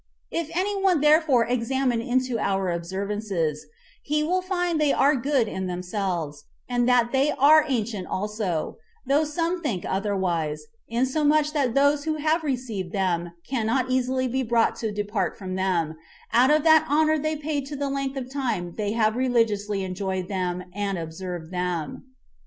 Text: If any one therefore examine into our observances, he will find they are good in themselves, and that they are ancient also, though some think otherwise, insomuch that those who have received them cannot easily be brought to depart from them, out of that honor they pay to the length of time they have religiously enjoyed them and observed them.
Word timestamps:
If 0.31 0.49
any 0.55 0.73
one 0.81 1.01
therefore 1.01 1.45
examine 1.45 2.01
into 2.01 2.39
our 2.39 2.71
observances, 2.71 3.67
he 4.01 4.23
will 4.23 4.41
find 4.41 4.81
they 4.81 4.91
are 4.91 5.15
good 5.15 5.47
in 5.47 5.67
themselves, 5.67 6.45
and 6.67 6.89
that 6.89 7.11
they 7.11 7.29
are 7.33 7.65
ancient 7.67 8.07
also, 8.07 8.77
though 9.05 9.25
some 9.25 9.61
think 9.61 9.85
otherwise, 9.87 10.65
insomuch 10.87 11.53
that 11.53 11.75
those 11.75 12.05
who 12.05 12.15
have 12.15 12.41
received 12.43 12.93
them 12.93 13.33
cannot 13.47 13.91
easily 13.91 14.27
be 14.27 14.41
brought 14.41 14.75
to 14.77 14.91
depart 14.91 15.37
from 15.37 15.53
them, 15.53 15.95
out 16.33 16.49
of 16.49 16.63
that 16.63 16.87
honor 16.89 17.19
they 17.19 17.35
pay 17.35 17.61
to 17.61 17.75
the 17.75 17.87
length 17.91 18.17
of 18.17 18.27
time 18.27 18.73
they 18.77 18.93
have 18.93 19.15
religiously 19.15 19.83
enjoyed 19.83 20.27
them 20.27 20.63
and 20.73 20.97
observed 20.97 21.51
them. 21.51 22.05